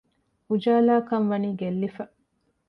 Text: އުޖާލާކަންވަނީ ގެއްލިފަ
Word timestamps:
އުޖާލާކަންވަނީ 0.47 1.49
ގެއްލިފަ 1.59 2.01